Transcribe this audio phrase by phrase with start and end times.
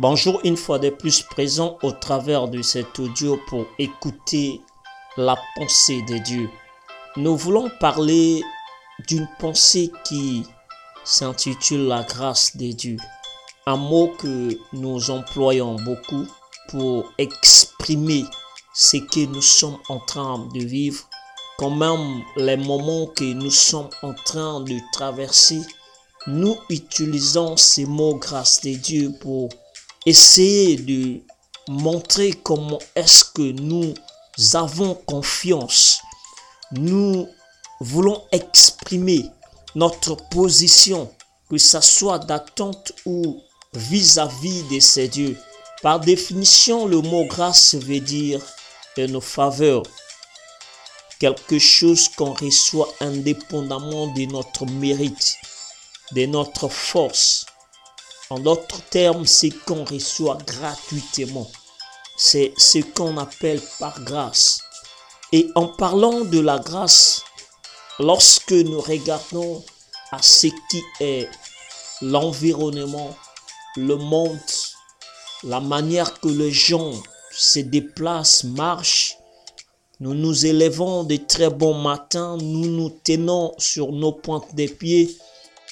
[0.00, 4.60] Bonjour une fois de plus présent au travers de cet audio pour écouter
[5.16, 6.48] la pensée de Dieu.
[7.16, 8.44] Nous voulons parler
[9.08, 10.46] d'une pensée qui
[11.02, 12.96] s'intitule la grâce de Dieu.
[13.66, 16.28] Un mot que nous employons beaucoup
[16.68, 18.24] pour exprimer
[18.72, 21.08] ce que nous sommes en train de vivre,
[21.58, 25.60] quand même les moments que nous sommes en train de traverser.
[26.28, 29.48] Nous utilisons ces mots grâce de Dieu pour
[30.06, 31.20] essayer de
[31.68, 33.94] montrer comment est-ce que nous
[34.54, 36.00] avons confiance.
[36.72, 37.28] Nous
[37.80, 39.26] voulons exprimer
[39.74, 41.10] notre position,
[41.50, 43.40] que ce soit d'attente ou
[43.74, 45.36] vis-à-vis de ces dieux.
[45.82, 48.40] Par définition, le mot grâce veut dire
[48.96, 49.82] une faveur,
[51.20, 55.36] quelque chose qu'on reçoit indépendamment de notre mérite,
[56.12, 57.46] de notre force.
[58.30, 61.50] En d'autres termes, c'est qu'on reçoit gratuitement.
[62.16, 64.60] C'est ce qu'on appelle par grâce.
[65.32, 67.22] Et en parlant de la grâce,
[67.98, 69.64] lorsque nous regardons
[70.12, 71.28] à ce qui est
[72.02, 73.16] l'environnement,
[73.76, 74.38] le monde,
[75.44, 76.92] la manière que les gens
[77.30, 79.16] se déplacent, marchent,
[80.00, 85.16] nous nous élevons de très bons matins, nous nous tenons sur nos pointes des pieds,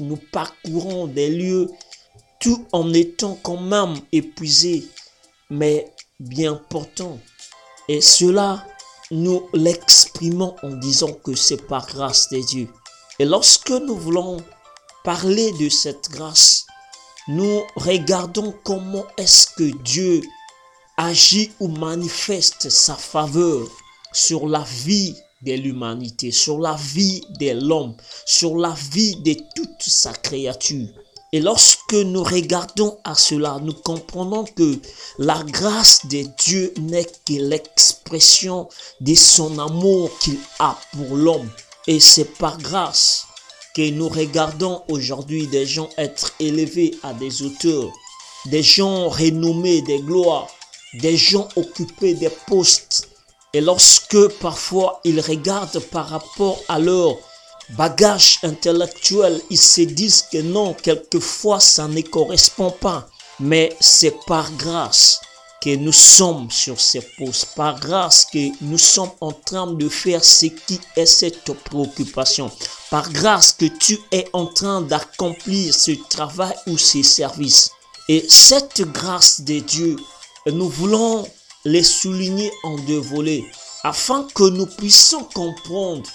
[0.00, 1.68] nous parcourons des lieux
[2.40, 4.86] tout en étant quand même épuisé,
[5.50, 7.18] mais bien portant.
[7.88, 8.64] Et cela,
[9.10, 12.68] nous l'exprimons en disant que c'est par grâce de Dieu.
[13.18, 14.38] Et lorsque nous voulons
[15.04, 16.66] parler de cette grâce,
[17.28, 20.22] nous regardons comment est-ce que Dieu
[20.96, 23.68] agit ou manifeste sa faveur
[24.12, 29.82] sur la vie de l'humanité, sur la vie de l'homme, sur la vie de toute
[29.82, 30.88] sa créature.
[31.30, 34.78] Et lorsque nous regardons à cela, nous comprenons que
[35.18, 38.66] la grâce de Dieu n'est que l'expression
[39.00, 41.50] de son amour qu'il a pour l'homme.
[41.86, 43.26] Et c'est par grâce
[43.76, 47.92] que nous regardons aujourd'hui des gens être élevés à des hauteurs,
[48.46, 50.48] des gens renommés des gloires,
[50.94, 53.06] des gens occupés des postes.
[53.52, 57.18] Et lorsque parfois ils regardent par rapport à leur
[57.70, 63.08] bagage intellectuel, ils se disent que non, quelquefois ça ne correspond pas.
[63.40, 65.20] Mais c'est par grâce
[65.60, 70.24] que nous sommes sur ces postes, par grâce que nous sommes en train de faire
[70.24, 72.50] ce qui est cette préoccupation,
[72.90, 77.70] par grâce que tu es en train d'accomplir ce travail ou ce service.
[78.08, 79.96] Et cette grâce de Dieu,
[80.46, 81.26] nous voulons
[81.64, 83.44] les souligner en deux volets,
[83.84, 86.08] afin que nous puissions comprendre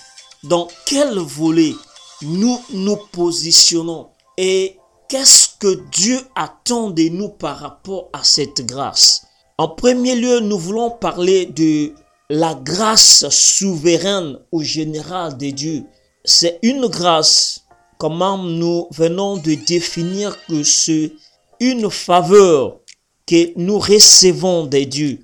[0.43, 1.73] dans quel volet
[2.21, 4.77] nous nous positionnons et
[5.07, 9.25] qu'est-ce que Dieu attend de nous par rapport à cette grâce?
[9.57, 11.93] En premier lieu, nous voulons parler de
[12.29, 15.83] la grâce souveraine au général de Dieu.
[16.25, 17.61] C'est une grâce,
[17.97, 21.13] comment nous venons de définir que c'est
[21.59, 22.79] une faveur
[23.27, 25.19] que nous recevons de Dieu.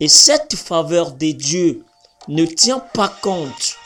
[0.00, 1.84] Et cette faveur de Dieu
[2.28, 3.76] ne tient pas compte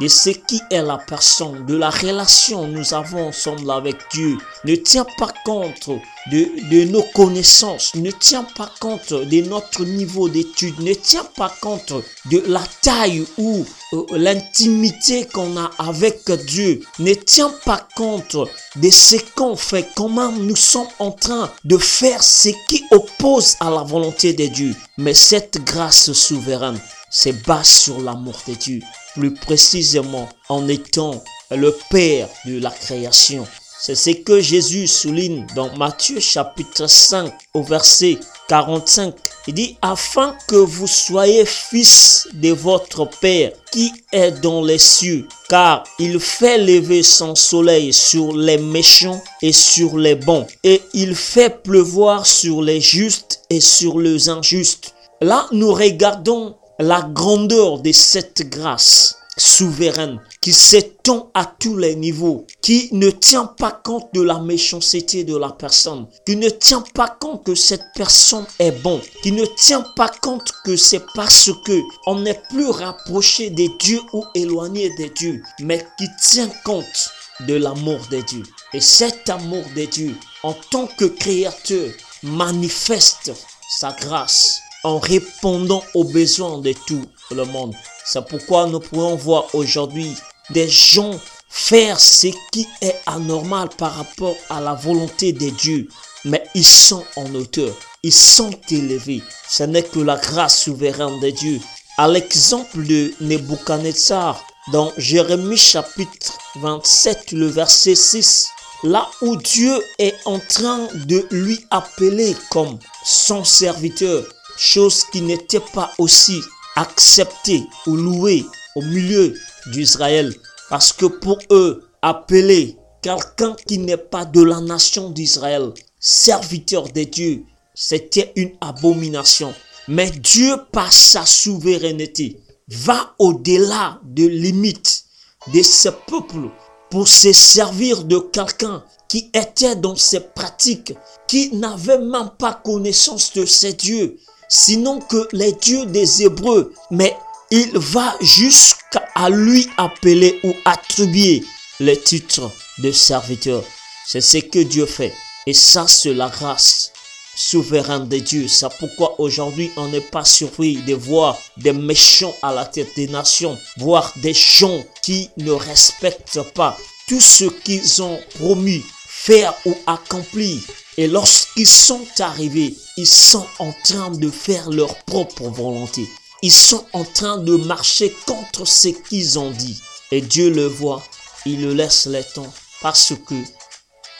[0.00, 4.38] de ce qui est la personne, de la relation que nous avons ensemble avec Dieu,
[4.64, 5.90] ne tient pas compte
[6.30, 11.52] de, de nos connaissances, ne tient pas compte de notre niveau d'études, ne tient pas
[11.60, 11.92] compte
[12.26, 18.36] de la taille ou euh, l'intimité qu'on a avec Dieu, ne tient pas compte
[18.76, 23.70] de ce qu'on fait, comment nous sommes en train de faire ce qui oppose à
[23.70, 24.74] la volonté de Dieu.
[24.96, 26.80] Mais cette grâce souveraine
[27.10, 28.80] se base sur l'amour de Dieu
[29.14, 33.46] plus précisément en étant le Père de la création.
[33.84, 38.16] C'est ce que Jésus souligne dans Matthieu chapitre 5 au verset
[38.48, 39.12] 45.
[39.48, 45.26] Il dit, afin que vous soyez fils de votre Père qui est dans les cieux,
[45.48, 51.16] car il fait lever son soleil sur les méchants et sur les bons, et il
[51.16, 54.94] fait pleuvoir sur les justes et sur les injustes.
[55.20, 62.46] Là, nous regardons la grandeur de cette grâce souveraine qui s'étend à tous les niveaux,
[62.60, 67.08] qui ne tient pas compte de la méchanceté de la personne, qui ne tient pas
[67.08, 71.80] compte que cette personne est bon, qui ne tient pas compte que c'est parce que
[72.06, 77.10] on n'est plus rapproché de Dieu ou éloigné de Dieu, mais qui tient compte
[77.40, 78.42] de l'amour de Dieu.
[78.74, 81.90] Et cet amour de Dieu, en tant que créateur,
[82.22, 83.32] manifeste
[83.80, 87.74] sa grâce en répondant aux besoins de tout le monde.
[88.04, 90.14] C'est pourquoi nous pouvons voir aujourd'hui
[90.50, 91.18] des gens
[91.48, 95.88] faire ce qui est anormal par rapport à la volonté de Dieu.
[96.24, 99.22] mais ils sont en hauteur, ils sont élevés.
[99.48, 101.60] Ce n'est que la grâce souveraine de Dieu.
[101.98, 104.42] À l'exemple de Nebuchadnezzar,
[104.72, 108.48] dans Jérémie chapitre 27, le verset 6,
[108.84, 114.24] là où Dieu est en train de lui appeler comme son serviteur,
[114.56, 116.40] chose qui n'était pas aussi
[116.76, 118.44] acceptée ou louée
[118.74, 119.34] au milieu
[119.66, 120.34] d'Israël.
[120.68, 127.04] Parce que pour eux, appeler quelqu'un qui n'est pas de la nation d'Israël, serviteur de
[127.04, 127.44] Dieu,
[127.74, 129.54] c'était une abomination.
[129.88, 135.04] Mais Dieu, par sa souveraineté, va au-delà de limites
[135.52, 136.48] de ce peuple
[136.90, 140.94] pour se servir de quelqu'un qui était dans ses pratiques,
[141.26, 144.18] qui n'avait même pas connaissance de ces dieux,
[144.52, 146.74] sinon que les dieux des Hébreux.
[146.90, 147.16] Mais
[147.50, 151.42] il va jusqu'à lui appeler ou attribuer
[151.80, 153.64] le titre de serviteur.
[154.06, 155.12] C'est ce que Dieu fait.
[155.46, 156.92] Et ça, c'est la grâce
[157.34, 158.46] souveraine de Dieu.
[158.46, 163.08] C'est pourquoi aujourd'hui, on n'est pas surpris de voir des méchants à la tête des
[163.08, 166.76] nations, voir des gens qui ne respectent pas
[167.08, 170.58] tout ce qu'ils ont promis faire ou accomplir.
[170.98, 176.08] Et lorsqu'ils sont arrivés, ils sont en train de faire leur propre volonté.
[176.42, 179.80] Ils sont en train de marcher contre ce qu'ils ont dit.
[180.10, 181.02] Et Dieu le voit,
[181.46, 182.52] il le laisse le temps
[182.82, 183.34] parce que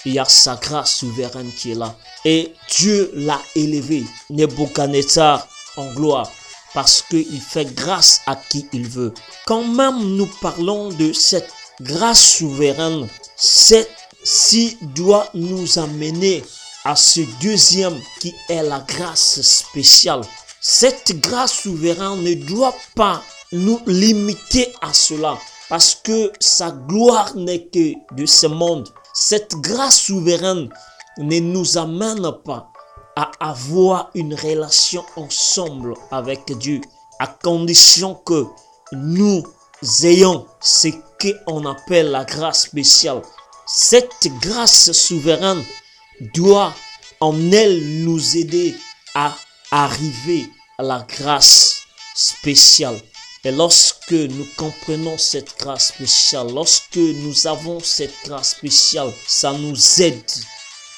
[0.05, 1.97] il y a sa grâce souveraine qui est là.
[2.25, 5.47] Et Dieu l'a élevé, Nebuchadnezzar,
[5.77, 6.31] en gloire,
[6.75, 9.13] parce qu'il fait grâce à qui il veut.
[9.47, 16.43] Quand même nous parlons de cette grâce souveraine, celle-ci doit nous amener
[16.85, 20.23] à ce deuxième qui est la grâce spéciale.
[20.61, 25.39] Cette grâce souveraine ne doit pas nous limiter à cela
[25.69, 28.89] parce que sa gloire n'est que de ce monde.
[29.15, 30.69] Cette grâce souveraine
[31.19, 32.71] ne nous amène pas
[33.17, 36.81] à avoir une relation ensemble avec Dieu,
[37.19, 38.47] à condition que
[38.93, 39.43] nous
[40.03, 40.89] ayons ce
[41.21, 43.23] qu'on appelle la grâce spéciale.
[43.67, 45.63] Cette grâce souveraine
[46.21, 46.75] doit
[47.21, 48.75] en elle nous aider
[49.15, 49.37] à
[49.71, 50.49] arriver
[50.79, 51.83] à la grâce
[52.15, 53.01] spéciale.
[53.45, 60.01] Et lorsque nous comprenons cette grâce spéciale, lorsque nous avons cette grâce spéciale, ça nous
[60.01, 60.31] aide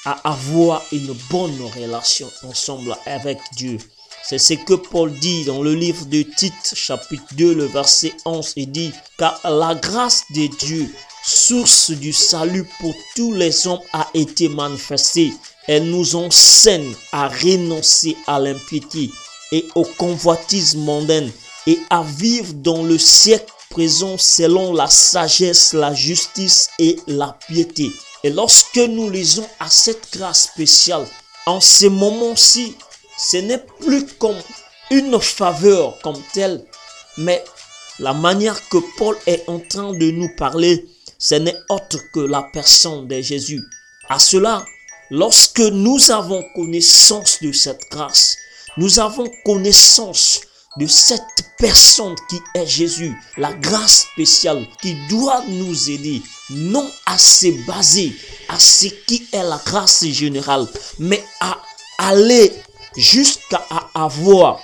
[0.05, 3.79] à avoir une bonne relation ensemble avec Dieu.
[4.23, 8.53] C'est ce que Paul dit dans le livre de Tite, chapitre 2, le verset 11,
[8.55, 10.91] il dit, car la grâce de Dieu,
[11.25, 15.33] source du salut pour tous les hommes, a été manifestée.
[15.67, 19.09] Elle nous enseigne à renoncer à l'impiété
[19.51, 21.31] et aux convoitises mondaines
[21.65, 27.91] et à vivre dans le siècle présent selon la sagesse, la justice et la piété.
[28.23, 31.07] Et lorsque nous lisons à cette grâce spéciale,
[31.47, 32.75] en ce moment-ci,
[33.17, 34.37] ce n'est plus comme
[34.91, 36.63] une faveur comme telle,
[37.17, 37.43] mais
[37.99, 40.85] la manière que Paul est en train de nous parler,
[41.17, 43.61] ce n'est autre que la personne de Jésus.
[44.09, 44.65] À cela,
[45.09, 48.37] lorsque nous avons connaissance de cette grâce,
[48.77, 50.41] nous avons connaissance
[50.77, 51.21] de cette
[51.57, 58.13] personne qui est Jésus, la grâce spéciale qui doit nous aider, non à se baser
[58.49, 60.67] à ce qui est la grâce générale,
[60.99, 61.57] mais à
[61.97, 62.51] aller
[62.97, 64.59] jusqu'à avoir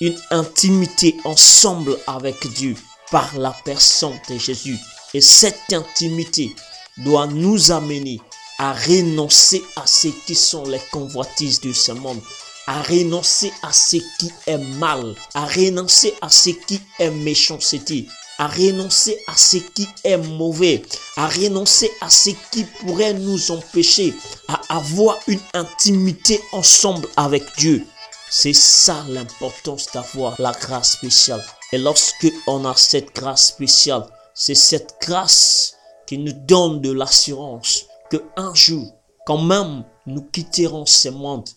[0.00, 2.74] une intimité ensemble avec Dieu
[3.10, 4.78] par la personne de Jésus.
[5.14, 6.54] Et cette intimité
[6.98, 8.20] doit nous amener
[8.58, 12.20] à renoncer à ce qui sont les convoitises de ce monde,
[12.66, 18.06] à renoncer à ce qui est mal, à renoncer à ce qui est méchanceté,
[18.38, 20.82] à renoncer à ce qui est mauvais,
[21.16, 24.14] à renoncer à ce qui pourrait nous empêcher
[24.48, 27.86] à avoir une intimité ensemble avec Dieu.
[28.30, 31.44] C'est ça l'importance d'avoir la grâce spéciale.
[31.72, 35.76] Et lorsque on a cette grâce spéciale, c'est cette grâce
[36.06, 38.92] qui nous donne de l'assurance que un jour,
[39.26, 41.48] quand même nous quitterons ce monde,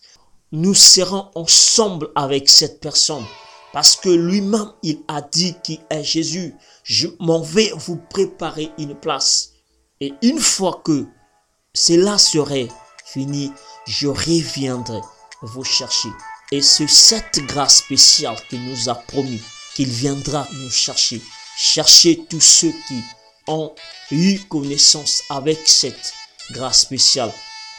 [0.52, 3.24] nous serons ensemble avec cette personne.
[3.72, 6.54] Parce que lui-même, il a dit qu'il est Jésus.
[6.84, 9.50] Je m'en vais vous préparer une place.
[10.00, 11.06] Et une fois que
[11.74, 12.68] cela serait
[13.04, 13.52] fini,
[13.86, 15.00] je reviendrai
[15.42, 16.08] vous chercher.
[16.50, 19.40] Et c'est cette grâce spéciale qu'il nous a promis
[19.74, 21.20] qu'il viendra nous chercher.
[21.60, 23.02] Chercher tous ceux qui
[23.48, 23.74] ont
[24.12, 26.14] eu connaissance avec cette
[26.52, 27.32] grâce spéciale.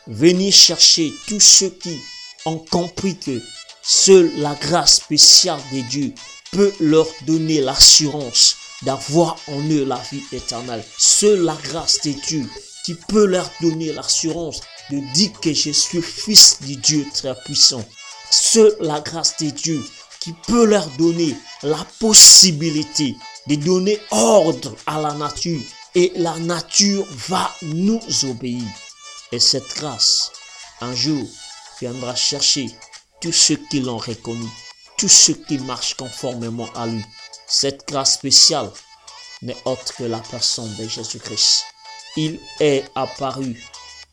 [0.06, 1.98] Venir chercher tous ceux qui
[2.46, 3.42] ont compris que
[3.82, 6.14] seule la grâce spéciale de Dieu
[6.52, 10.84] peut leur donner l'assurance d'avoir en eux la vie éternelle.
[10.98, 12.50] Seule la grâce de Dieu
[12.84, 14.60] qui peut leur donner l'assurance
[14.92, 17.88] de dire que je suis fils du Dieu très puissant.
[18.30, 19.82] Seule la grâce de Dieu
[20.20, 21.34] qui peut leur donner
[21.64, 23.16] la possibilité
[23.50, 25.62] de donner ordre à la nature
[25.96, 28.64] et la nature va nous obéir.
[29.32, 30.32] Et cette grâce,
[30.82, 31.26] un jour,
[31.82, 32.68] viendra chercher
[33.20, 34.48] tous ceux qui l'ont reconnu,
[34.98, 37.04] tous ceux qui marchent conformément à lui.
[37.48, 38.70] Cette grâce spéciale
[39.42, 41.64] n'est autre que la personne de Jésus-Christ.
[42.18, 43.60] Il est apparu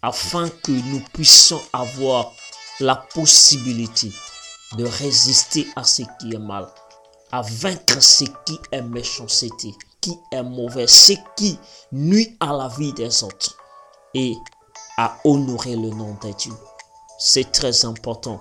[0.02, 2.32] afin que nous puissions avoir
[2.80, 4.10] la possibilité
[4.78, 6.68] de résister à ce qui est mal,
[7.36, 11.58] à vaincre ce qui est méchanceté, qui est mauvais, ce qui
[11.92, 13.58] nuit à la vie des autres
[14.14, 14.32] et
[14.96, 16.54] à honorer le nom de Dieu.
[17.18, 18.40] C'est très important.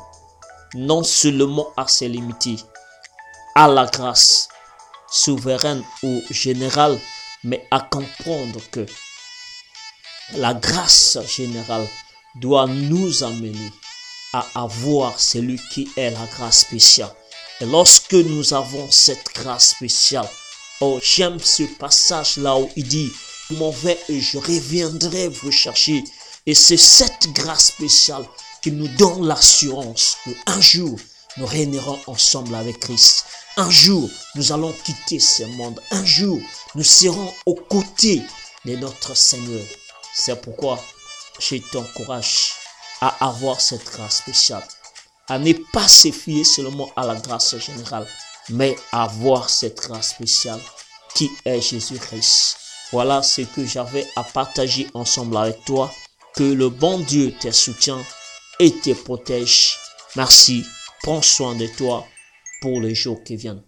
[0.75, 2.55] Non seulement à se limiter
[3.53, 4.47] à la grâce
[5.11, 6.97] souveraine ou générale,
[7.43, 8.85] mais à comprendre que
[10.35, 11.87] la grâce générale
[12.35, 13.73] doit nous amener
[14.31, 17.13] à avoir celui qui est la grâce spéciale.
[17.61, 20.29] Et lorsque nous avons cette grâce spéciale,
[20.81, 23.11] oh, j'aime ce passage là où il dit,
[23.51, 26.03] mon vais et je reviendrai vous chercher.
[26.45, 28.25] Et c'est cette grâce spéciale
[28.61, 30.97] qui nous donne l'assurance qu'un jour,
[31.37, 33.25] nous régnerons ensemble avec Christ.
[33.57, 35.81] Un jour, nous allons quitter ce monde.
[35.91, 36.39] Un jour,
[36.75, 38.21] nous serons aux côtés
[38.65, 39.63] de notre Seigneur.
[40.13, 40.83] C'est pourquoi
[41.39, 42.51] je t'encourage
[43.01, 44.65] à avoir cette grâce spéciale,
[45.27, 48.07] à ne pas se fier seulement à la grâce générale,
[48.49, 50.59] mais à avoir cette grâce spéciale
[51.15, 52.57] qui est Jésus-Christ.
[52.91, 55.91] Voilà ce que j'avais à partager ensemble avec toi.
[56.35, 58.03] Que le bon Dieu te soutienne
[58.59, 59.77] et te protège.
[60.15, 60.63] Merci.
[61.01, 62.05] Prends soin de toi
[62.61, 63.63] pour les jours qui viennent.